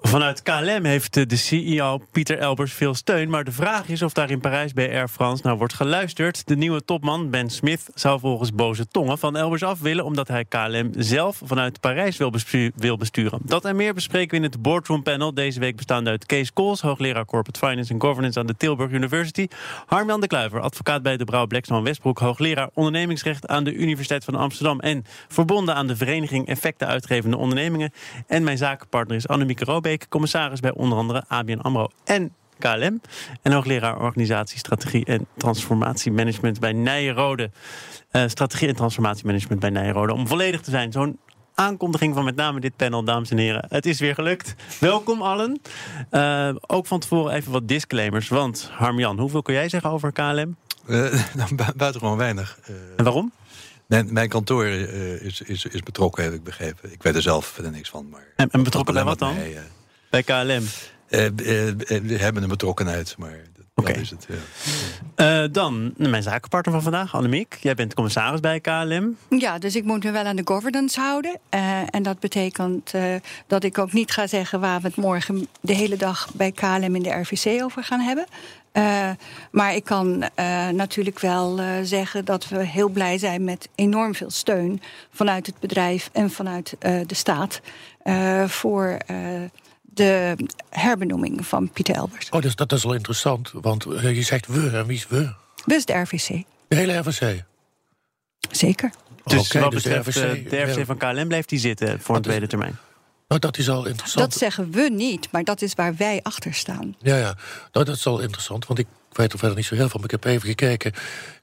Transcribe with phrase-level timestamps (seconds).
[0.00, 3.30] Vanuit KLM heeft de CEO Pieter Elbers veel steun.
[3.30, 6.46] Maar de vraag is of daar in Parijs bij Air France naar wordt geluisterd.
[6.46, 10.04] De nieuwe topman Ben Smith zou volgens boze tongen van Elbers af willen.
[10.04, 13.40] omdat hij KLM zelf vanuit Parijs wil, besturen.
[13.42, 15.34] Dat en meer bespreken we in het Boardroom Panel.
[15.34, 19.48] Deze week bestaande uit Kees Kools, hoogleraar Corporate Finance and Governance aan de Tilburg University.
[19.86, 22.18] Harmjan de Kluiver, advocaat bij de Brouw Blacksman Westbroek.
[22.18, 24.80] hoogleraar ondernemingsrecht aan de Universiteit van Amsterdam.
[24.80, 27.92] en verbonden aan de Vereniging Effecten Uitgevende Ondernemingen.
[28.26, 29.64] En mijn zakenpartner is Annemieke
[30.08, 33.00] Commissaris bij onder andere ABN AMRO en KLM.
[33.42, 37.50] En hoogleraar organisatie, strategie en transformatiemanagement bij Nijenrode.
[38.12, 40.12] Uh, strategie en transformatiemanagement bij Nijenrode.
[40.12, 41.18] Om volledig te zijn, zo'n
[41.54, 43.66] aankondiging van met name dit panel, dames en heren.
[43.68, 44.54] Het is weer gelukt.
[44.80, 45.60] Welkom allen.
[46.10, 48.28] Uh, ook van tevoren even wat disclaimers.
[48.28, 50.56] Want Harmjan, hoeveel kun jij zeggen over KLM?
[50.86, 52.58] Uh, nou, buitengewoon weinig.
[52.96, 53.32] en waarom?
[53.86, 56.92] Mijn, mijn kantoor is, is, is betrokken, heb ik begrepen.
[56.92, 58.08] Ik weet er zelf verder niks van.
[58.08, 59.34] Maar en, en betrokken bij wat dan?
[60.10, 60.64] Bij KLM?
[61.10, 61.26] Uh,
[61.86, 63.40] we hebben een betrokkenheid, maar
[63.74, 64.26] dat is het.
[65.16, 65.42] Ja.
[65.44, 67.58] Uh, dan mijn zakenpartner van vandaag, Annemiek.
[67.60, 69.16] Jij bent commissaris bij KLM.
[69.28, 71.38] Ja, dus ik moet me wel aan de governance houden.
[71.54, 73.14] Uh, en dat betekent uh,
[73.46, 76.94] dat ik ook niet ga zeggen waar we het morgen de hele dag bij KLM
[76.94, 78.26] in de RVC over gaan hebben.
[79.50, 80.24] maar ik kan
[80.72, 86.10] natuurlijk wel zeggen dat we heel blij zijn met enorm veel steun vanuit het bedrijf
[86.12, 87.60] en vanuit de staat
[88.46, 88.98] voor
[89.98, 90.36] de
[90.70, 92.28] herbenoeming van Pieter Elbers.
[92.30, 95.32] Oh, dus dat is wel interessant, want eh, je zegt we, en wie is we?
[95.64, 96.42] We is de RVC.
[96.68, 97.44] De hele RVC?
[98.50, 98.90] Zeker.
[99.24, 102.22] Dus wat dus betreft de RVC, de RVC van KLM blijft die zitten voor een
[102.22, 102.78] tweede termijn?
[103.28, 104.30] Nou, dat is al interessant.
[104.30, 106.96] Dat zeggen we niet, maar dat is waar wij achter staan.
[106.98, 107.36] Ja, ja.
[107.72, 110.12] Nou, dat is al interessant, want ik weet er verder niet zo heel veel, maar
[110.12, 110.92] ik heb even gekeken.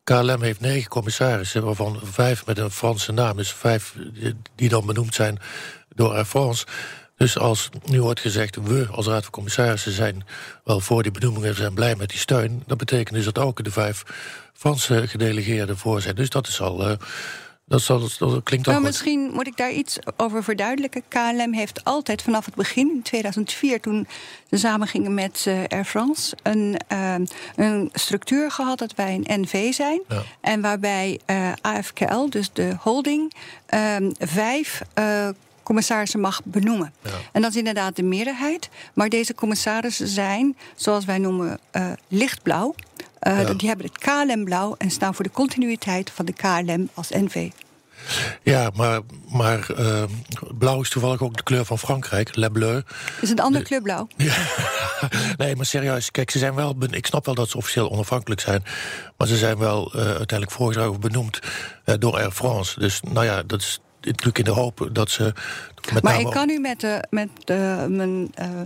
[0.04, 3.96] KLM heeft negen commissarissen, waarvan vijf met een Franse naam, dus vijf
[4.56, 5.40] die dan benoemd zijn
[5.96, 6.66] door Air France.
[7.18, 10.26] Dus als nu wordt gezegd, we als Raad van Commissarissen zijn
[10.64, 13.72] wel voor die benoemingen, zijn blij met die steun, dat betekent dus dat ook de
[13.72, 14.04] vijf
[14.54, 16.16] Franse gedelegeerden voor zijn.
[16.16, 16.90] Dus dat is al.
[16.90, 16.98] Uh,
[17.68, 21.04] dat, zal, dat klinkt nou, Misschien moet ik daar iets over verduidelijken.
[21.08, 24.08] KLM heeft altijd vanaf het begin, in 2004, toen
[24.50, 27.16] ze samen gingen met uh, Air France, een, uh,
[27.56, 30.02] een structuur gehad dat wij een NV zijn.
[30.08, 30.22] Ja.
[30.42, 31.20] En waarbij
[31.62, 33.34] AFKL, dus de holding,
[33.66, 34.82] ehm, vijf
[35.66, 36.94] commissarissen mag benoemen.
[37.04, 37.10] Ja.
[37.32, 38.70] En dat is inderdaad de meerderheid.
[38.94, 42.76] Maar deze commissarissen zijn, zoals wij noemen, uh, lichtblauw.
[43.28, 47.50] Uh, Die hebben het KLM-blauw en staan voor de continuïteit van de KLM als NV.
[48.44, 50.04] Ja, maar, maar uh,
[50.58, 52.82] blauw is toevallig ook de kleur van Frankrijk, Le Bleu.
[53.22, 54.08] Is een andere kleur blauw?
[54.18, 54.36] Ja.
[55.38, 56.76] nee, maar serieus, kijk, ze zijn wel.
[56.90, 58.64] Ik snap wel dat ze officieel onafhankelijk zijn.
[59.18, 61.40] Maar ze zijn wel uh, uiteindelijk voorgedragen of benoemd
[61.86, 62.80] uh, door Air France.
[62.80, 65.34] Dus nou ja, dat is natuurlijk in de hoop dat ze.
[65.94, 68.62] Met maar ik kan u met, de, met de, mijn, uh,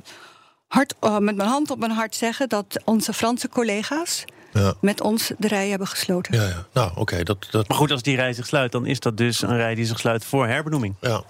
[0.67, 4.25] hart, uh, met mijn hand op mijn hart zeggen dat onze Franse collega's.
[4.53, 4.73] Ja.
[4.81, 6.35] met ons de rij hebben gesloten.
[6.35, 6.65] Ja, ja.
[6.73, 7.23] Nou, oké.
[7.23, 7.67] dat, dat...
[7.67, 9.99] Maar goed, als die rij zich sluit, dan is dat dus een rij die zich
[9.99, 10.95] sluit voor herbenoeming.
[11.01, 11.23] Ja.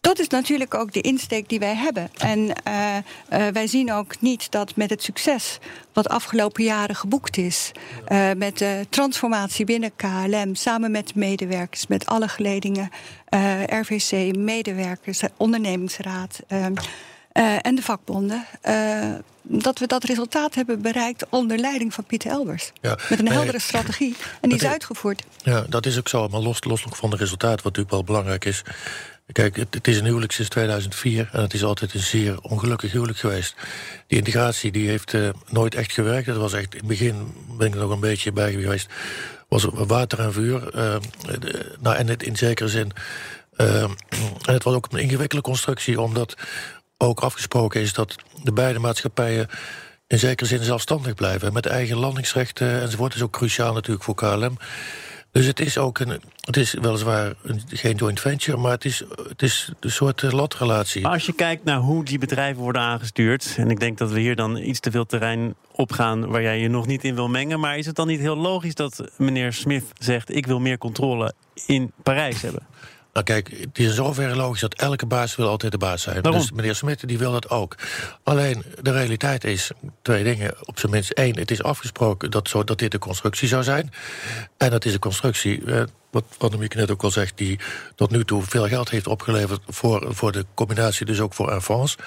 [0.00, 2.10] Dat is natuurlijk ook de insteek die wij hebben.
[2.18, 2.96] En uh,
[3.32, 5.58] uh, wij zien ook niet dat met het succes
[5.92, 7.70] wat afgelopen jaren geboekt is,
[8.08, 12.90] uh, met de transformatie binnen KLM, samen met medewerkers, met alle geledingen,
[13.66, 16.40] RVC, medewerkers, ondernemingsraad
[17.62, 18.46] en de vakbonden,
[19.42, 22.72] dat we dat resultaat hebben bereikt onder leiding van Pieter Elbers.
[22.80, 24.16] Ja, met een heldere strategie.
[24.40, 25.22] En die is uitgevoerd.
[25.42, 26.28] Ja, dat is ook zo.
[26.28, 28.62] Maar los, los van het resultaat, wat natuurlijk wel belangrijk is.
[29.32, 33.18] Kijk, het, is een huwelijk sinds 2004 en het is altijd een zeer ongelukkig huwelijk
[33.18, 33.54] geweest.
[34.06, 36.26] Die integratie die heeft uh, nooit echt gewerkt.
[36.26, 38.88] Dat was echt, in het begin ben ik er nog een beetje bij geweest,
[39.48, 40.74] was water en vuur.
[40.76, 42.92] Uh, en het in zekere zin.
[43.56, 43.96] Uh, en
[44.42, 46.34] het was ook een ingewikkelde constructie, omdat
[46.98, 49.48] ook afgesproken is dat de beide maatschappijen
[50.06, 51.52] in zekere zin zelfstandig blijven.
[51.52, 53.14] Met eigen landingsrechten enzovoort.
[53.14, 54.56] Is ook cruciaal natuurlijk voor KLM.
[55.32, 56.20] Dus het is ook een.
[56.40, 60.30] Het is weliswaar een, geen joint venture, maar het is, het is een soort uh,
[60.30, 61.06] latrelatie.
[61.06, 63.54] Als je kijkt naar hoe die bedrijven worden aangestuurd.
[63.56, 66.68] en ik denk dat we hier dan iets te veel terrein opgaan waar jij je
[66.68, 67.60] nog niet in wil mengen.
[67.60, 71.32] maar is het dan niet heel logisch dat meneer Smith zegt: ik wil meer controle
[71.66, 72.66] in Parijs hebben?
[73.12, 76.22] Nou kijk, het is in zoverre logisch dat elke baas wil altijd de baas zijn.
[76.22, 77.76] Dus meneer Smit die wil dat ook.
[78.22, 79.70] Alleen de realiteit is
[80.02, 80.54] twee dingen.
[80.64, 83.92] Op zijn minst één, het is afgesproken dat, zo, dat dit de constructie zou zijn.
[84.56, 85.64] En dat is een constructie.
[85.64, 87.58] Eh, wat Van der net ook al zegt, die
[87.94, 91.60] tot nu toe veel geld heeft opgeleverd voor, voor de combinatie, dus ook voor Air
[91.60, 91.98] France.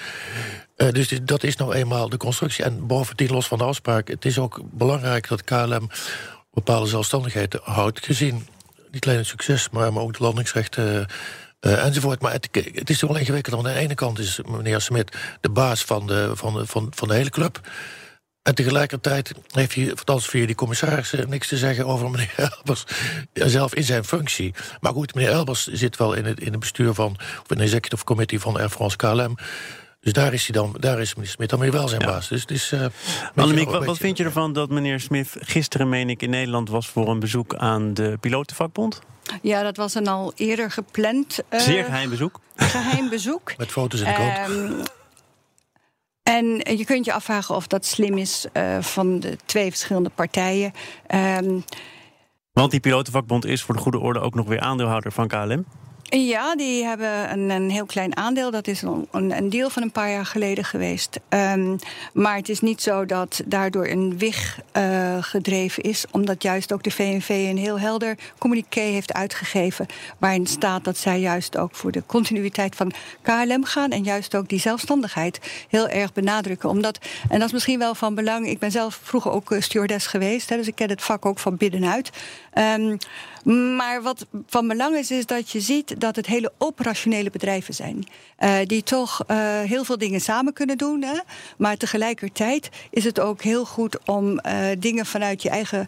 [0.78, 2.64] Uh, dus dat is nou eenmaal de constructie.
[2.64, 5.90] En bovendien, los van de afspraak, het is ook belangrijk dat KLM
[6.54, 8.48] bepaalde zelfstandigheid houdt, gezien
[8.94, 11.08] niet alleen het succes, maar, maar ook de landingsrechten.
[11.62, 12.22] Uh, enzovoort.
[12.22, 13.56] Maar het, is toch wel ingewikkeld.
[13.56, 17.14] Aan de ene kant is meneer Smit de baas van de, van, van, van de
[17.14, 17.62] hele club.
[18.42, 22.84] En tegelijkertijd heeft hij, althans via die commissarissen, niks te zeggen over meneer Elbers
[23.34, 24.54] zelf in zijn functie.
[24.80, 27.64] Maar goed, meneer Elbers zit wel in het, in het bestuur van, of in de
[27.64, 29.36] executive committee van Air France KLM.
[30.04, 32.28] Dus daar is, hij dan, daar is meneer Smit dan weer wel zijn baas.
[32.28, 32.86] Dus het is, uh,
[33.36, 36.88] Annemiek, wat, wat vind je ervan dat meneer Smith gisteren, meen ik, in Nederland was
[36.88, 39.02] voor een bezoek aan de pilotenvakbond?
[39.42, 41.40] Ja, dat was een al eerder gepland.
[41.50, 42.40] Uh, Zeer geheim bezoek.
[42.56, 43.54] Geheim bezoek.
[43.58, 44.50] Met foto's in de krant.
[44.50, 44.82] Um,
[46.24, 50.72] en je kunt je afvragen of dat slim is uh, van de twee verschillende partijen.
[51.16, 51.64] Um,
[52.54, 55.66] Want die pilotenvakbond is voor de goede orde ook nog weer aandeelhouder van KLM.
[56.04, 58.52] Ja, die hebben een, een heel klein aandeel.
[58.52, 61.20] Dat is een, een, deel van een paar jaar geleden geweest.
[61.30, 61.80] Um,
[62.14, 66.06] maar het is niet zo dat daardoor een wig uh, gedreven is.
[66.12, 69.86] Omdat juist ook de VNV een heel helder communiqué heeft uitgegeven.
[70.18, 72.92] Waarin staat dat zij juist ook voor de continuïteit van
[73.22, 73.92] KLM gaan.
[73.92, 75.40] En juist ook die zelfstandigheid
[75.70, 76.70] heel erg benadrukken.
[76.70, 77.00] Omdat,
[77.30, 78.48] en dat is misschien wel van belang.
[78.48, 80.50] Ik ben zelf vroeger ook eh, stewardess geweest.
[80.50, 82.10] Hè, dus ik ken het vak ook van binnenuit.
[82.54, 82.98] Um,
[83.76, 88.08] maar wat van belang is, is dat je ziet dat het hele operationele bedrijven zijn.
[88.40, 91.02] Uh, die toch uh, heel veel dingen samen kunnen doen.
[91.02, 91.18] Hè?
[91.58, 95.88] Maar tegelijkertijd is het ook heel goed om uh, dingen vanuit je eigen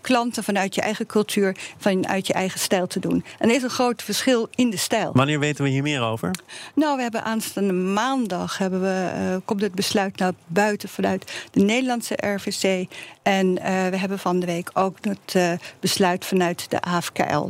[0.00, 3.24] klanten, vanuit je eigen cultuur, vanuit je eigen stijl te doen.
[3.38, 5.10] En er is een groot verschil in de stijl.
[5.12, 6.30] Wanneer weten we hier meer over?
[6.74, 12.14] Nou, we hebben aanstaande maandag hebben we, komt het besluit naar buiten vanuit de Nederlandse
[12.14, 12.88] RVC.
[13.22, 13.54] En
[13.90, 17.48] we hebben van de week ook het besluit vanuit de AFKL.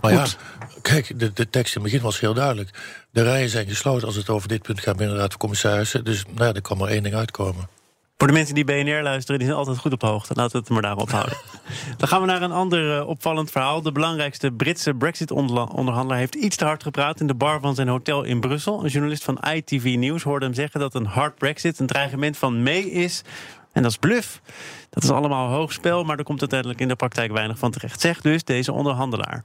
[0.00, 0.26] Maar ja,
[0.82, 2.70] kijk, de, de tekst in het begin was heel duidelijk.
[3.10, 6.04] De rijen zijn gesloten als het over dit punt gaat binnen de Raad van Commissarissen.
[6.04, 7.68] Dus nou ja, er kan maar één ding uitkomen.
[8.20, 10.34] Voor de mensen die BNR luisteren, die zijn altijd goed op de hoogte.
[10.34, 11.36] Laten we het maar daarop houden.
[11.98, 13.82] Dan gaan we naar een ander uh, opvallend verhaal.
[13.82, 18.22] De belangrijkste Britse Brexit-onderhandelaar heeft iets te hard gepraat in de bar van zijn hotel
[18.22, 18.84] in Brussel.
[18.84, 22.62] Een journalist van ITV News hoorde hem zeggen dat een hard Brexit een dreigement van
[22.62, 23.22] May is.
[23.72, 24.40] En dat is bluff.
[24.90, 28.00] Dat is allemaal hoog spel, maar er komt uiteindelijk in de praktijk weinig van terecht.
[28.00, 29.44] Zegt dus deze onderhandelaar.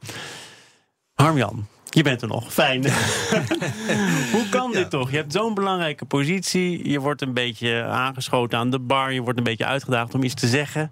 [1.13, 2.53] Harmjan, je bent er nog.
[2.53, 2.83] Fijn.
[4.33, 5.11] Hoe kan dit toch?
[5.11, 6.89] Je hebt zo'n belangrijke positie.
[6.89, 9.13] Je wordt een beetje aangeschoten aan de bar.
[9.13, 10.91] Je wordt een beetje uitgedaagd om iets te zeggen.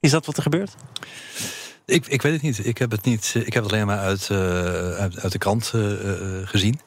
[0.00, 0.74] Is dat wat er gebeurt?
[1.84, 2.66] Ik, ik weet het niet.
[2.66, 4.38] Ik heb het, niet, ik heb het alleen maar uit, uh,
[4.94, 5.92] uit, uit, de krant uh,
[6.44, 6.80] gezien.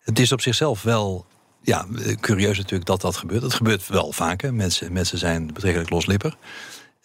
[0.00, 1.26] Het is op zichzelf wel
[1.66, 1.86] ja,
[2.20, 3.42] curieus natuurlijk dat dat gebeurt.
[3.42, 4.54] Dat gebeurt wel vaker.
[4.54, 6.36] Mensen, mensen zijn betrekkelijk loslipper.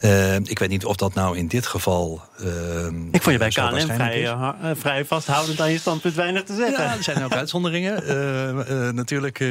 [0.02, 2.22] Uh, ik weet niet of dat nou in dit geval.
[2.44, 6.56] Uh, ik vond je bij KLM vrij, uh, vrij vasthoudend aan je standpunt weinig te
[6.56, 6.84] zeggen.
[6.84, 8.04] Ja, er zijn ook uitzonderingen.
[9.02, 9.44] natuurlijk,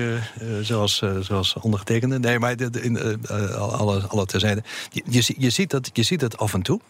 [0.63, 2.19] zoals, zoals ondergetekende.
[2.19, 3.21] Nee, maar in,
[3.59, 4.63] alle, alle terzijde.
[4.91, 6.81] Je, je, je, ziet dat, je ziet dat af en toe.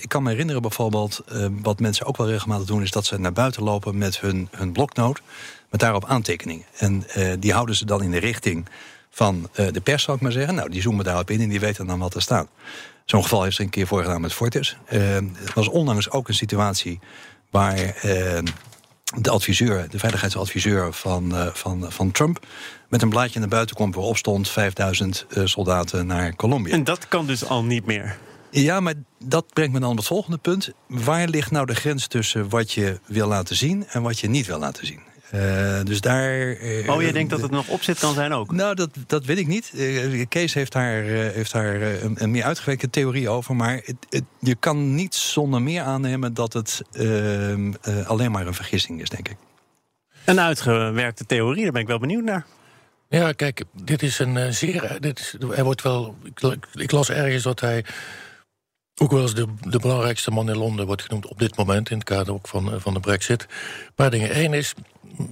[0.00, 1.24] ik kan me herinneren bijvoorbeeld.
[1.62, 4.72] wat mensen ook wel regelmatig doen, is dat ze naar buiten lopen met hun, hun
[4.72, 5.20] bloknoot
[5.70, 6.64] met daarop aantekeningen.
[6.78, 7.04] En
[7.38, 8.66] die houden ze dan in de richting
[9.14, 10.54] van uh, de pers, zou ik maar zeggen.
[10.54, 12.48] Nou, die zoomen daarop in en die weten dan wat er staat.
[13.04, 14.76] Zo'n geval heeft ze een keer voorgedaan met Fortis.
[14.92, 17.00] Uh, er was onlangs ook een situatie
[17.50, 17.76] waar
[19.16, 22.46] de adviseur, de veiligheidsadviseur van, van, van Trump...
[22.88, 26.72] met een blaadje naar buiten kwam waarop stond 5000 soldaten naar Colombia.
[26.72, 28.18] En dat kan dus al niet meer?
[28.50, 30.70] Ja, maar dat brengt me dan op het volgende punt.
[30.86, 34.46] Waar ligt nou de grens tussen wat je wil laten zien en wat je niet
[34.46, 35.00] wil laten zien?
[35.34, 36.62] Uh, dus daar.
[36.62, 38.52] Uh, oh, je denkt dat het nog opzet kan zijn ook?
[38.52, 39.72] Nou, dat, dat weet ik niet.
[39.74, 43.56] Uh, Kees heeft daar, heeft daar een, een, meer uitgewerkte theorie over.
[43.56, 47.72] Maar het, het, je kan niet zonder meer aannemen dat het ehm,
[48.06, 49.36] alleen maar een vergissing is, denk ik.
[50.24, 52.46] Een uitgewerkte theorie, daar ben ik wel benieuwd naar.
[53.08, 54.96] Ja, kijk, dit is een zeer.
[55.00, 56.16] Dit is, hij wordt wel.
[56.24, 57.84] Ik, ik las ergens dat hij
[58.96, 61.90] ook wel eens de, de belangrijkste man in Londen wordt genoemd op dit moment...
[61.90, 63.42] in het kader ook van, van de brexit.
[63.42, 64.38] Een paar dingen.
[64.38, 64.74] Eén is,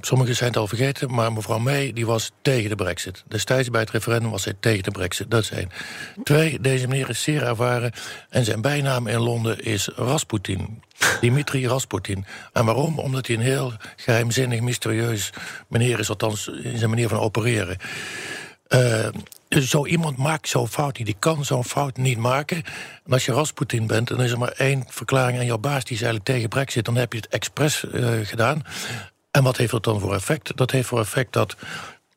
[0.00, 1.14] sommigen zijn het al vergeten...
[1.14, 3.24] maar mevrouw May die was tegen de brexit.
[3.28, 5.30] Destijds bij het referendum was zij tegen de brexit.
[5.30, 5.70] Dat één.
[6.22, 7.92] Twee, deze meneer is zeer ervaren...
[8.28, 10.82] en zijn bijnaam in Londen is Rasputin.
[11.20, 12.24] Dimitri Rasputin.
[12.52, 12.98] En waarom?
[12.98, 15.30] Omdat hij een heel geheimzinnig, mysterieus
[15.68, 16.08] meneer is...
[16.08, 17.76] althans in zijn manier van opereren.
[18.68, 19.08] Uh,
[19.48, 21.06] zo iemand maakt zo'n fout niet.
[21.06, 22.56] Die kan zo'n fout niet maken.
[23.04, 25.84] En als je Rasputin bent, dan is er maar één verklaring aan jouw baas...
[25.84, 26.84] die is eigenlijk tegen brexit.
[26.84, 28.64] Dan heb je het expres uh, gedaan.
[29.30, 30.56] En wat heeft dat dan voor effect?
[30.56, 31.56] Dat heeft voor effect dat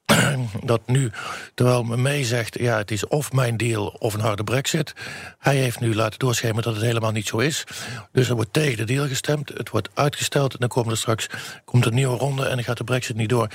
[0.63, 1.11] dat nu,
[1.53, 2.59] terwijl May zegt...
[2.59, 4.93] ja, het is of mijn deal of een harde brexit...
[5.39, 7.63] hij heeft nu laten doorschemeren dat het helemaal niet zo is.
[8.11, 10.53] Dus er wordt tegen de deal gestemd, het wordt uitgesteld...
[10.53, 11.27] en dan komen er straks
[11.65, 13.47] komt een nieuwe ronde en dan gaat de brexit niet door.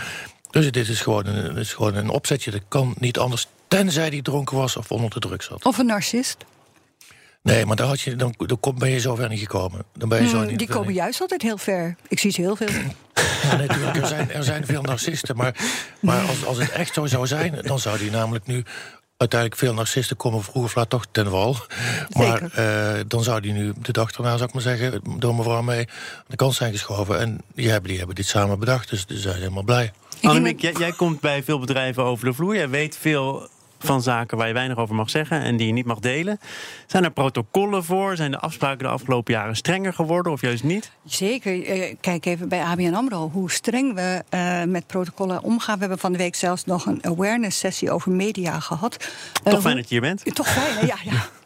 [0.50, 3.46] Dus dit is gewoon een, is gewoon een opzetje, dat kan niet anders...
[3.68, 5.64] tenzij die dronken was of onder de druk zat.
[5.64, 6.44] Of een narcist.
[7.42, 9.84] Nee, maar dan, had je, dan, dan ben je zo ver niet gekomen.
[9.94, 11.96] Dan ben je zo Hmm, niet, die komen juist altijd heel ver.
[12.08, 12.68] Ik zie ze heel veel.
[13.50, 15.36] Ja, natuurlijk, er zijn, er zijn veel narcisten.
[15.36, 15.54] Maar,
[16.00, 18.64] maar als, als het echt zo zou zijn, dan zou die namelijk nu...
[19.16, 21.56] Uiteindelijk veel narcisten komen vroeg of laat toch ten val.
[22.12, 25.00] Maar uh, dan zou die nu de dag daarna, zou ik maar zeggen...
[25.18, 27.18] door mevrouw mee aan de kant zijn geschoven.
[27.20, 29.92] En die hebben, die hebben dit samen bedacht, dus die zijn helemaal blij.
[30.22, 32.56] Annemiek, jij, jij komt bij veel bedrijven over de vloer.
[32.56, 33.48] Jij weet veel
[33.78, 36.40] van zaken waar je weinig over mag zeggen en die je niet mag delen.
[36.86, 38.16] Zijn er protocollen voor?
[38.16, 40.90] Zijn de afspraken de afgelopen jaren strenger geworden of juist niet?
[41.04, 41.64] Zeker.
[41.64, 45.74] Eh, Kijk even bij ABN AMRO hoe streng we uh, met protocollen omgaan.
[45.74, 49.08] We hebben van de week zelfs nog een awareness sessie over media gehad.
[49.42, 50.34] Toch uh, fijn dat je hier bent.
[50.34, 50.86] Toch fijn, hè?
[50.86, 50.96] ja.
[51.04, 51.28] ja.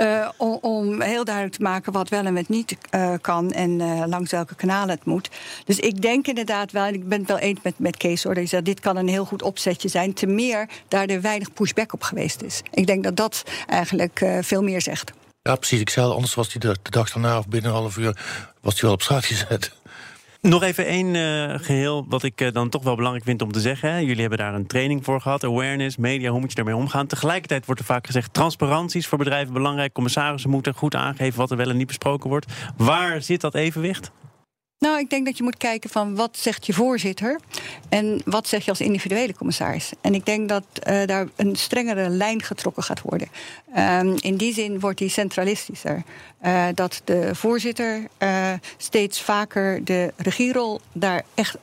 [0.00, 3.70] Uh, om, om, heel duidelijk te maken wat wel en wat niet uh, kan en
[3.70, 5.30] uh, langs welke kanalen het moet.
[5.64, 8.34] Dus ik denk inderdaad wel, en ik ben het wel eens met, met Kees hoor,
[8.34, 10.14] dat dit kan een heel goed opzetje zijn.
[10.14, 12.62] Te meer daar er weinig pushback op geweest is.
[12.70, 15.12] Ik denk dat dat eigenlijk veel meer zegt.
[15.42, 15.80] Ja, precies.
[15.80, 18.16] Ik zei anders was hij de, de dag daarna of binnen een half uur
[18.60, 19.72] was hij wel op straat gezet.
[20.48, 23.60] Nog even één uh, geheel wat ik uh, dan toch wel belangrijk vind om te
[23.60, 24.04] zeggen.
[24.04, 25.44] Jullie hebben daar een training voor gehad.
[25.44, 27.06] Awareness, media, hoe moet je daarmee omgaan?
[27.06, 28.34] Tegelijkertijd wordt er vaak gezegd...
[28.34, 29.92] transparantie is voor bedrijven belangrijk.
[29.92, 32.52] Commissarissen moeten goed aangeven wat er wel en niet besproken wordt.
[32.76, 34.12] Waar zit dat evenwicht?
[34.82, 37.40] Nou, ik denk dat je moet kijken van wat zegt je voorzitter
[37.88, 39.92] en wat zeg je als individuele commissaris.
[40.00, 43.28] En ik denk dat uh, daar een strengere lijn getrokken gaat worden.
[43.76, 46.02] Um, in die zin wordt die centralistischer.
[46.42, 51.56] Uh, dat de voorzitter uh, steeds vaker de regierol daar echt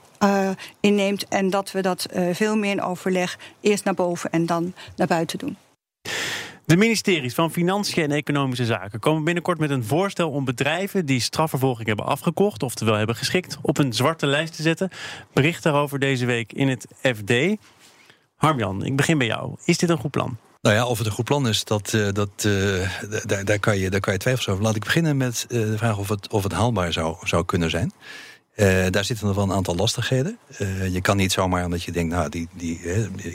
[0.79, 1.27] inneemt.
[1.27, 5.37] En dat we dat veel meer in overleg eerst naar boven en dan naar buiten
[5.37, 5.57] doen.
[6.69, 11.19] De ministeries van Financiën en Economische Zaken komen binnenkort met een voorstel om bedrijven die
[11.19, 14.89] strafvervolging hebben afgekocht, oftewel hebben geschikt, op een zwarte lijst te zetten.
[15.33, 17.33] Bericht daarover deze week in het FD.
[18.35, 19.55] Harmjan, ik begin bij jou.
[19.65, 20.37] Is dit een goed plan?
[20.61, 22.89] Nou ja, of het een goed plan is, dat, uh, dat, uh,
[23.25, 24.63] daar, daar, kan je, daar kan je twijfels over.
[24.63, 27.69] Laat ik beginnen met uh, de vraag of het, of het haalbaar zou, zou kunnen
[27.69, 27.91] zijn.
[28.59, 30.37] Uh, daar zitten nog wel een aantal lastigheden.
[30.61, 32.79] Uh, je kan niet zomaar, omdat je denkt, nou, die, die,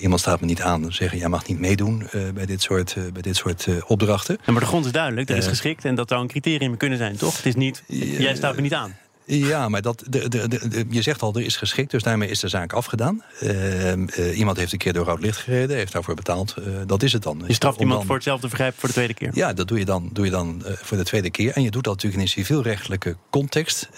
[0.00, 3.36] iemand staat me niet aan, zeggen, jij mag niet meedoen bij dit soort, bij dit
[3.36, 4.38] soort opdrachten.
[4.46, 6.98] Ja, maar de grond is duidelijk, er is geschikt en dat zou een criterium kunnen
[6.98, 7.36] zijn, toch?
[7.36, 8.96] Het is niet, jij staat me niet aan.
[9.26, 12.40] Ja, maar dat, de, de, de, je zegt al, er is geschikt, dus daarmee is
[12.40, 13.22] de zaak afgedaan.
[13.42, 16.54] Uh, iemand heeft een keer door rood licht gereden, heeft daarvoor betaald.
[16.58, 17.44] Uh, dat is het dan.
[17.46, 19.30] Je straft iemand dan, voor hetzelfde vergrijp voor de tweede keer?
[19.34, 21.52] Ja, dat doe je dan, doe je dan uh, voor de tweede keer.
[21.52, 23.88] En je doet dat natuurlijk in een civielrechtelijke context...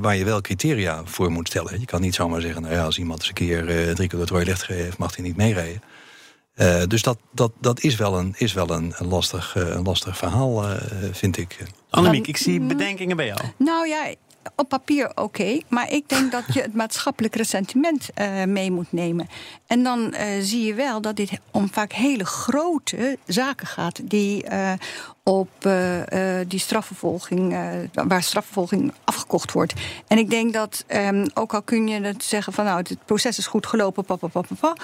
[0.00, 1.80] waar je wel criteria voor moet stellen.
[1.80, 4.20] Je kan niet zomaar zeggen, nou ja, als iemand eens een keer drie keer door
[4.20, 4.98] het rode licht gereden heeft...
[4.98, 5.82] mag hij niet meerijden.
[6.56, 9.82] Uh, dus dat, dat, dat is wel een, is wel een, een lastig, uh, een
[9.82, 10.76] lastig verhaal, uh,
[11.12, 11.58] vind ik.
[11.90, 13.40] Annemiek, ik zie bedenkingen bij jou.
[13.56, 14.14] Nou ja,
[14.56, 19.28] op papier oké, maar ik denk dat je het maatschappelijk ressentiment uh, mee moet nemen.
[19.66, 24.44] En dan uh, zie je wel dat dit om vaak hele grote zaken gaat die
[24.50, 24.72] uh,
[25.24, 25.50] op
[26.46, 27.56] die strafvervolging,
[27.92, 29.72] waar strafvervolging afgekocht wordt.
[30.06, 33.38] En ik denk dat, um, ook al kun je het zeggen van nou, het proces
[33.38, 34.74] is goed gelopen, papa, papa.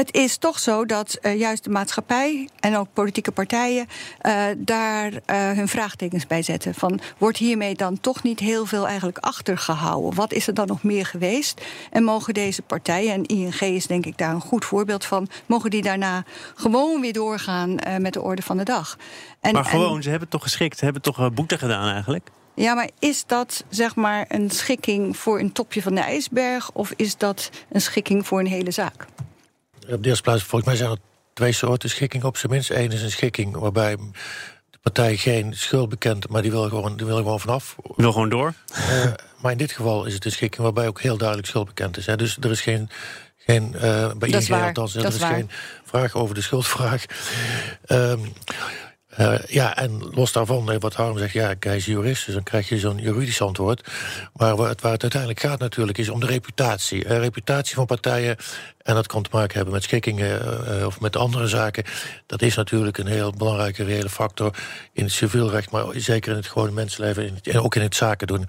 [0.00, 3.86] Het is toch zo dat uh, juist de maatschappij en ook politieke partijen
[4.22, 5.18] uh, daar uh,
[5.50, 6.74] hun vraagtekens bij zetten.
[6.74, 10.14] Van wordt hiermee dan toch niet heel veel eigenlijk achtergehouden?
[10.14, 11.60] Wat is er dan nog meer geweest?
[11.90, 15.70] En mogen deze partijen, en ING is denk ik daar een goed voorbeeld van, mogen
[15.70, 18.98] die daarna gewoon weer doorgaan met de orde van de dag?
[19.40, 22.30] En, maar gewoon, en, ze hebben toch geschikt, ze hebben toch boete gedaan eigenlijk?
[22.54, 26.92] Ja, maar is dat zeg maar een schikking voor een topje van de ijsberg of
[26.96, 29.06] is dat een schikking voor een hele zaak?
[29.88, 30.98] Op de eerste plaats, volgens mij zijn er
[31.32, 32.70] twee soorten schikking op zijn minst.
[32.70, 33.96] Eén is een schikking waarbij
[34.70, 37.76] de partij geen schuld bekent, maar die wil gewoon, die wil gewoon vanaf.
[37.96, 38.54] Wil gewoon door.
[38.72, 41.96] Uh, maar in dit geval is het een schikking waarbij ook heel duidelijk schuld bekend
[41.96, 42.06] is.
[42.06, 42.16] Hè.
[42.16, 42.90] Dus er is geen.
[43.36, 45.50] geen uh, bij ING althans, er is, is geen
[45.84, 47.04] vraag over de schuldvraag.
[47.86, 48.32] Um,
[49.18, 52.68] Uh, ja, en los daarvan, wat Harm zegt, ja, hij is jurist, dus dan krijg
[52.68, 53.88] je zo'n juridisch antwoord.
[54.32, 57.04] Maar waar het, waar het uiteindelijk gaat natuurlijk, is om de reputatie.
[57.04, 58.36] De reputatie van partijen,
[58.82, 60.42] en dat kan te maken hebben met schikkingen
[60.78, 61.84] uh, of met andere zaken.
[62.26, 64.54] Dat is natuurlijk een heel belangrijke reële factor
[64.92, 68.46] in het civielrecht, maar zeker in het gewone mensenleven en ook in het zaken doen.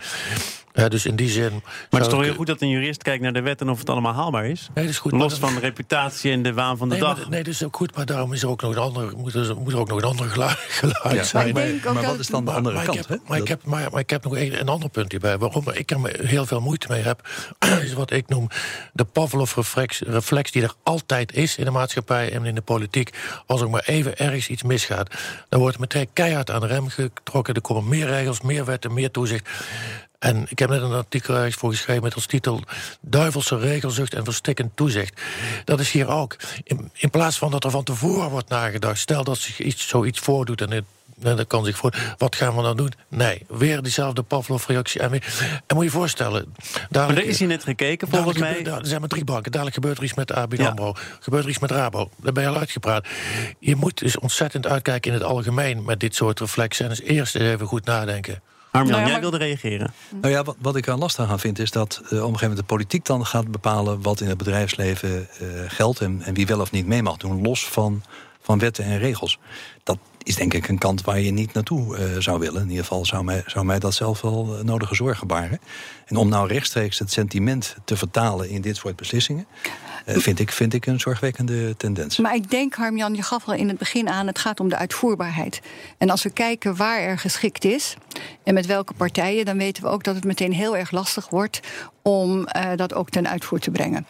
[0.73, 1.51] Ja, dus in die zin.
[1.51, 3.79] Maar het is toch heel goed dat een jurist kijkt naar de wet en of
[3.79, 4.69] het allemaal haalbaar is?
[4.73, 5.11] Nee, dat is goed.
[5.11, 7.17] Los van de reputatie en de waan van de nee, dag.
[7.17, 9.33] Maar, nee, dat is ook goed, maar daarom is er ook nog een andere, moet,
[9.33, 11.53] er, moet er ook nog een ander geluid, geluid Ja, zijn.
[11.53, 12.97] Maar wat is dan de andere maar kant?
[13.00, 13.23] Ik heb, hè?
[13.27, 15.38] maar, ik heb, maar, maar ik heb nog een, een ander punt hierbij.
[15.38, 17.29] Waarom ik er heel veel moeite mee heb,
[17.83, 18.47] is wat ik noem
[18.93, 23.09] de Pavlov-reflex reflex die er altijd is in de maatschappij en in de politiek.
[23.45, 25.13] Als er maar even ergens iets misgaat,
[25.49, 27.53] dan wordt meteen keihard aan de rem getrokken.
[27.53, 29.49] Er komen meer regels, meer wetten, meer toezicht.
[30.19, 32.61] En ik heb net een artikel ergens voor geschreven met als titel...
[33.01, 35.21] Duivelse regelzucht en verstikkend toezicht.
[35.65, 36.35] Dat is hier ook.
[36.63, 38.99] In, in plaats van dat er van tevoren wordt nagedacht...
[38.99, 40.83] stel dat zich iets, zoiets voordoet en het
[41.23, 41.93] en dat kan zich voor.
[42.17, 42.91] Wat gaan we dan doen?
[43.07, 45.01] Nee, weer diezelfde Pavlov-reactie.
[45.01, 45.19] En, en
[45.67, 46.53] moet je je voorstellen.
[46.73, 48.53] Maar dadelijk- er is hier net gekeken, volgens mij.
[48.55, 49.51] gebeurt- Er zijn maar drie banken.
[49.51, 50.69] Dadelijk gebeurt er iets met ABN Ja.
[50.69, 50.93] AMRO.
[51.19, 52.09] Gebeurt er iets met Rabo.
[52.17, 53.07] Daar ben je al uitgepraat.
[53.59, 55.83] Je moet dus ontzettend uitkijken in het algemeen...
[55.83, 56.83] met dit soort reflexen.
[56.85, 58.41] En dus eerst even goed nadenken.
[58.71, 59.93] Harmjan, Nou ja, jij maar- wilde reageren.
[60.21, 62.39] Nou ja, wat, wat ik er lastig aan vind is dat eh, op een gegeven
[62.41, 66.45] moment de politiek dan gaat bepalen wat in het bedrijfsleven eh, geldt en, en wie
[66.47, 68.03] wel of niet mee mag doen, los van,
[68.41, 69.39] van wetten en regels.
[69.83, 72.61] Dat is denk ik een kant waar je niet naartoe eh, zou willen.
[72.61, 75.59] In ieder geval zou mij, zou mij dat zelf wel eh, nodige zorgen baren.
[76.05, 79.45] En om nou rechtstreeks het sentiment te vertalen in dit soort beslissingen,
[80.05, 82.17] eh, vind, ik, vind ik een zorgwekkende tendens.
[82.17, 84.27] Maar ik denk, Harmjan, je gaf al in het begin aan...
[84.27, 85.61] het gaat om de uitvoerbaarheid.
[85.97, 87.95] En als we kijken waar er geschikt is...
[88.43, 89.45] en met welke partijen...
[89.45, 91.59] dan weten we ook dat het meteen heel erg lastig wordt...
[92.01, 94.05] om dat ook ten uitvoer te brengen.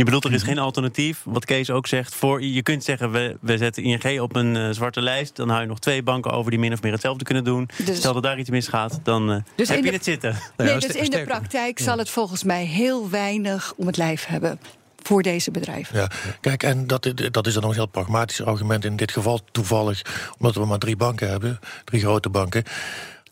[0.00, 1.20] Je bedoelt, er is geen alternatief.
[1.24, 2.14] Wat Kees ook zegt.
[2.14, 5.36] Voor, je kunt zeggen, we, we zetten ING op een eh, zwarte lijst.
[5.36, 7.68] Dan hou je nog twee banken over die min of meer hetzelfde kunnen doen.
[7.84, 10.30] Dus- Stel dat daar iets misgaat, dan eh, Dus heb in je de- het zitten.
[10.56, 14.26] Ja, nee, dus in de praktijk zal het volgens mij heel weinig om het lijf
[14.26, 14.60] hebben...
[15.02, 15.96] voor deze bedrijven.
[15.98, 19.40] Ja, kijk, en dat, dat is dan nog een heel pragmatisch argument in dit geval
[19.52, 20.02] toevallig,
[20.38, 22.62] omdat we maar drie banken hebben, drie grote banken.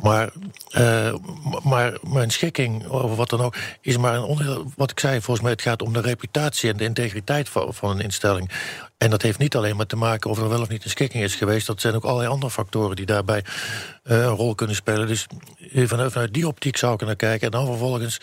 [0.02, 0.30] Maar,
[0.70, 1.14] eh,
[1.62, 4.72] maar mijn schikking, of wat dan ook, is maar een onderdeel.
[4.76, 7.90] Wat ik zei, volgens mij, het gaat om de reputatie en de integriteit van, van
[7.90, 8.50] een instelling.
[8.98, 11.24] En dat heeft niet alleen maar te maken of er wel of niet een schikking
[11.24, 11.66] is geweest.
[11.66, 13.44] Dat zijn ook allerlei andere factoren die daarbij
[14.02, 15.06] eh, een rol kunnen spelen.
[15.06, 15.26] Dus
[15.72, 17.46] vanuit, vanuit die optiek zou ik naar kijken.
[17.46, 18.20] En dan vervolgens.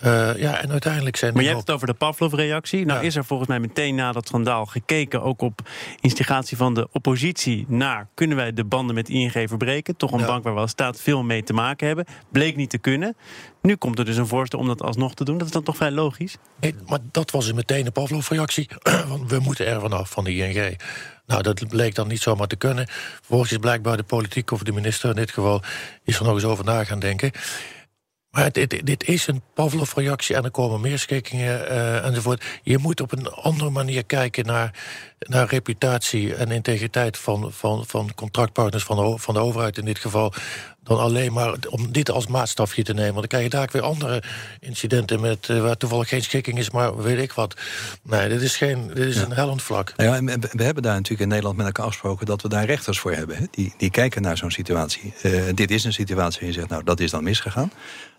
[0.00, 2.84] Eh, ja, en uiteindelijk zijn Maar je hebt het over de Pavlov-reactie.
[2.86, 3.06] Nou Ja.
[3.06, 5.22] is er volgens mij meteen na dat schandaal gekeken...
[5.22, 5.60] ook op
[6.00, 8.08] instigatie van de oppositie naar...
[8.14, 9.96] kunnen wij de banden met ING verbreken?
[9.96, 10.26] Toch een Ja.
[10.26, 12.04] bank waar we als staat veel mee te maken hebben.
[12.32, 13.16] Bleek niet te kunnen.
[13.62, 15.38] Nu komt er dus een voorstel om dat alsnog te doen.
[15.38, 16.36] Dat is dan toch vrij logisch?
[16.60, 18.68] Nee, maar dat was meteen een Pavlov-reactie.
[19.08, 20.76] Want we moeten er vanaf van de ING.
[21.26, 22.86] Nou, dat bleek dan niet zomaar te kunnen.
[22.88, 25.62] Vervolgens is blijkbaar de politiek, of de minister in dit geval...
[26.04, 27.30] is er nog eens over na gaan denken.
[28.36, 32.44] Maar dit, dit is een Pavlov-reactie en er komen meer schikkingen eh, enzovoort.
[32.62, 34.70] Je moet op een andere manier kijken naar,
[35.18, 40.32] naar reputatie en integriteit van, van, van contractpartners van van de overheid in dit geval.
[40.86, 43.14] Dan alleen maar om dit als maatstafje te nemen.
[43.14, 44.22] Want dan krijg je daar ook weer andere
[44.60, 47.54] incidenten met eh, waar toevallig geen schikking is, maar weet ik wat.
[48.02, 49.92] Nee, dit is, geen, dit is een hellend vlak.
[49.96, 52.48] Nou ja, en we- we hebben daar natuurlijk in Nederland met elkaar afgesproken dat we
[52.48, 53.36] daar rechters voor hebben.
[53.36, 53.44] Hè?
[53.50, 55.12] Die, die kijken naar zo'n situatie.
[55.22, 57.72] Eh, dit is een situatie en je zegt, nou, dat is dan misgegaan.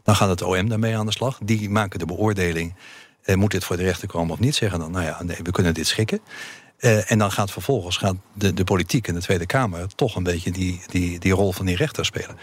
[0.03, 1.38] Dan gaat het OM daarmee aan de slag.
[1.43, 2.73] Die maken de beoordeling.
[3.23, 4.56] Eh, moet dit voor de rechter komen of niet?
[4.56, 6.19] Zeggen dan, nou ja, nee, we kunnen dit schikken.
[6.78, 10.24] Eh, en dan gaat vervolgens gaat de, de politiek en de Tweede Kamer toch een
[10.24, 12.38] beetje die, die, die rol van die rechter spelen.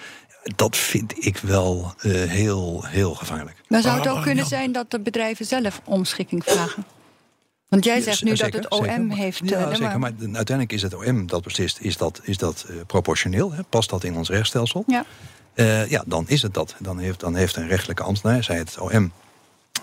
[0.57, 3.57] Dat vind ik wel eh, heel, heel gevaarlijk.
[3.69, 4.51] Maar zou het ook kunnen ja.
[4.51, 6.85] zijn dat de bedrijven zelf om schikking vragen?
[7.69, 9.05] Want jij Ja, zegt nu zeker, dat het OM zeker.
[9.05, 9.41] Maar- heeft...
[9.45, 9.99] Ja, eh, nee, zeker.
[9.99, 13.53] Maar uiteindelijk is het OM dat beslist, is dat, is dat proportioneel?
[13.53, 13.63] Hè?
[13.63, 14.85] Past dat in ons rechtsstelsel?
[14.87, 15.05] Ja.
[15.55, 16.75] Eh, ja, dan is het dat.
[16.79, 19.13] Dan heeft, dan heeft een rechtelijke ambtenaar, zij het OM,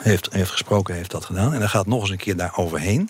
[0.02, 1.54] heeft, heeft gesproken, heeft dat gedaan.
[1.54, 3.10] En dan gaat nog eens een keer daar overheen.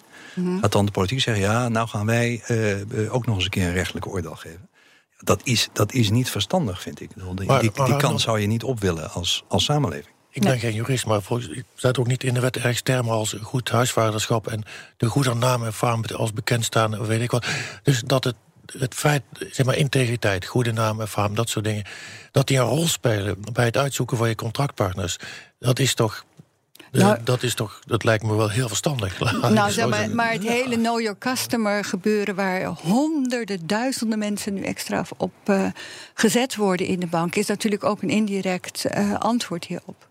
[0.61, 3.49] Gaat dan de politiek zeggen, ja, nou gaan wij eh, eh, ook nog eens een
[3.49, 4.69] keer een rechtelijke oordeel geven.
[5.17, 7.09] Dat is, dat is niet verstandig, vind ik.
[7.35, 10.15] Die, Maar- die, die kant zou je niet op willen als, als samenleving.
[10.33, 13.13] Ik ben geen jurist, maar volgens, ik staat ook niet in de wet ergens termen
[13.13, 14.63] als goed huisvaderschap en
[14.97, 17.45] de goede naam en faam als bekend staan, weet ik wat.
[17.83, 18.35] Dus dat het,
[18.77, 21.85] het feit, zeg maar, integriteit, goede naam en faam, dat soort dingen,
[22.31, 25.17] dat die een rol spelen bij het uitzoeken van je contractpartners,
[25.59, 26.25] dat is toch.
[26.91, 29.19] De- Nou- dat is toch, dat lijkt me wel heel verstandig.
[29.49, 32.35] Nou, zeg maar, maar het hele Know Your Customer gebeuren...
[32.35, 35.65] waar honderden, duizenden mensen nu extra op eh,
[36.13, 37.35] gezet worden in de bank...
[37.35, 40.09] is natuurlijk ook een indirect eh, antwoord hierop.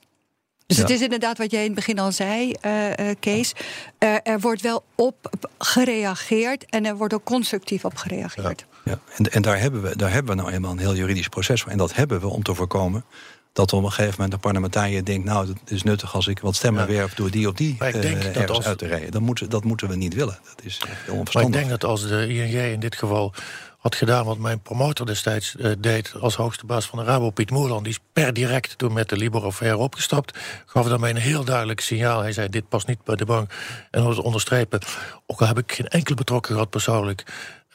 [0.67, 0.85] Dus Ja.
[0.85, 3.53] het is inderdaad wat jij in het begin al zei, eh, eh, Kees.
[3.99, 8.65] Eh, er wordt wel op gereageerd en er wordt ook constructief op gereageerd.
[8.85, 8.99] Ja.
[9.17, 11.73] En, en daar, hebben we, daar hebben we nou eenmaal een heel juridisch proces voor.
[11.73, 13.05] En dat hebben we om te voorkomen
[13.53, 15.25] dat op een gegeven moment een parlementariër denkt...
[15.25, 16.89] nou, het is nuttig als ik wat stemmen Ja.
[16.93, 19.11] werf door die of die Maar ik denk eh, dat ergens als- uit te rijden.
[19.11, 20.39] Dat moeten, dat moeten we niet willen.
[20.57, 21.55] Dat is echt heel Maar ik onverstandig.
[21.61, 23.35] denk dat als de ING in dit geval
[23.79, 27.51] had gedaan wat mijn promotor destijds eh, deed als hoogste baas van de Rabo, Piet
[27.51, 27.85] Moerland.
[27.85, 30.39] Die is per direct toen met de Libor-affaire opgestapt.
[30.67, 32.21] Gaf daarmee een heel duidelijk signaal.
[32.21, 33.53] Hij zei: Dit past niet bij de bank.
[33.91, 34.81] En om te onderstrepen,
[35.27, 37.25] ook al heb ik geen enkel betrokken gehad persoonlijk,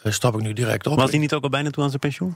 [0.04, 0.98] eh, stap ik nu direct op.
[0.98, 2.36] Was hij niet ook al bijna toe aan zijn pensioen?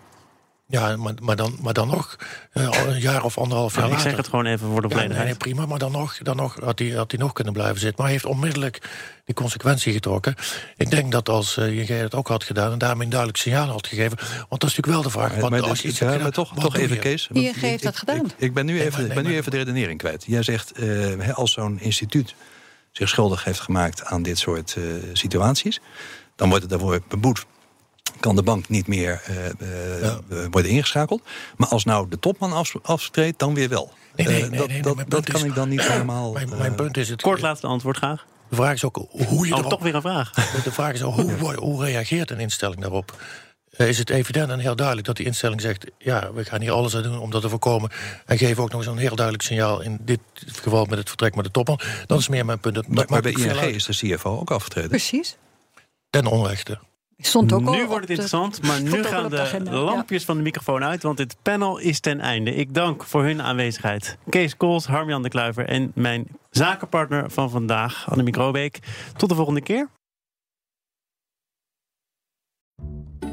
[0.72, 2.16] Ja, maar, maar, dan, maar dan nog,
[2.52, 4.10] eh, een jaar of anderhalf jaar Nou, ik later.
[4.12, 5.26] zeg het gewoon even voor de Ja, nee, volledigheid.
[5.28, 7.96] nee, prima, maar dan nog, dan nog had, hij, had hij nog kunnen blijven zitten.
[7.98, 8.82] Maar hij heeft onmiddellijk
[9.26, 10.36] die consequentie getrokken.
[10.78, 12.72] Ik denk dat als uh, jij het ook had gedaan...
[12.72, 14.18] en daarmee een duidelijk signaal had gegeven...
[14.50, 15.50] want dat is natuurlijk wel de vraag.
[15.50, 17.02] Maar als dus- iets ja, maar toch, wat toch even, je?
[17.02, 17.28] Kees.
[17.32, 18.26] ING want heeft ik- dat gedaan.
[18.26, 20.24] Ik, ik ben nu Nee, even, maar- nee, ben nu even de redenering kwijt.
[20.28, 20.86] Jij zegt, eh,
[21.18, 22.36] hè, als zo'n instituut
[22.92, 25.80] zich schuldig heeft gemaakt aan dit soort eh, situaties,
[26.36, 27.46] dan wordt het daarvoor beboet.
[28.20, 30.20] Kan de bank niet meer eh, eh, Ja.
[30.30, 31.22] eh, worden ingeschakeld.
[31.58, 33.94] Maar als nou de topman af, aftreedt, dan weer wel.
[34.16, 36.32] Nee, nee, Eh, nee, dat nee, dat, dat kan is- ik dan niet helemaal.
[36.32, 37.22] Mijn, mijn punt is het...
[37.22, 38.26] Kort laatste antwoord graag.
[38.50, 38.96] De vraag is ook
[39.28, 40.32] hoe je Oh, erop- toch weer een vraag.
[40.64, 43.22] De vraag is ook, hoe, hoe, reageert een instelling daarop?
[43.70, 45.86] Eh, Is het evident en heel duidelijk dat die instelling zegt...
[45.98, 47.90] ja, we gaan hier alles aan doen om dat te voorkomen...
[48.26, 49.82] en geven ook nog eens een heel duidelijk signaal...
[49.82, 51.80] in dit geval met het vertrek met de topman.
[52.06, 52.76] Dat is meer mijn punt.
[52.76, 54.90] Dat maar, bij ING is de CFO ook afgetreden.
[54.90, 55.38] Precies.
[56.10, 56.80] Ten onrechte.
[57.22, 59.72] Stond ook al Nu op wordt het de- interessant, maar nu gaan de de agenda,
[59.72, 59.78] ja.
[59.78, 62.56] lampjes van de microfoon uit, want dit panel is ten einde.
[62.56, 64.18] Ik dank voor hun aanwezigheid.
[64.30, 68.80] Kees Kools, Harmjan de Kluiver en mijn zakenpartner van vandaag, Annemiek Robeek.
[69.18, 69.90] Tot de volgende keer.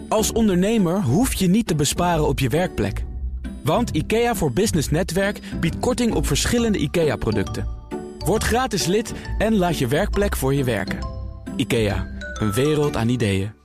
[0.09, 3.05] Als ondernemer hoef je niet te besparen op je werkplek.
[3.65, 7.69] Want IKEA voor Business Netwerk biedt korting op verschillende IKEA-producten.
[8.19, 10.99] Word gratis lid en laat je werkplek voor je werken.
[11.57, 12.07] IKEA,
[12.41, 13.56] een wereld aan ideeën.